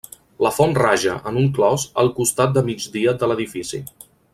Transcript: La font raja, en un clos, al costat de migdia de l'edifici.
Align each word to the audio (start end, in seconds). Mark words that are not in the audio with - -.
La 0.45 0.51
font 0.55 0.73
raja, 0.79 1.13
en 1.33 1.37
un 1.43 1.51
clos, 1.59 1.85
al 2.05 2.11
costat 2.19 2.59
de 2.59 2.67
migdia 2.71 3.15
de 3.23 3.31
l'edifici. 3.33 3.87